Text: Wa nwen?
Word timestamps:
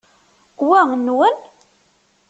Wa 0.67 0.79
nwen? 1.05 1.37